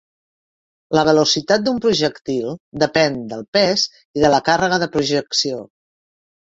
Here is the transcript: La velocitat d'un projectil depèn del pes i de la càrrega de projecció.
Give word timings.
La 0.99 1.03
velocitat 1.09 1.67
d'un 1.67 1.77
projectil 1.85 2.49
depèn 2.85 3.21
del 3.35 3.47
pes 3.59 3.85
i 4.01 4.27
de 4.27 4.35
la 4.37 4.43
càrrega 4.51 4.85
de 4.87 4.93
projecció. 4.99 5.67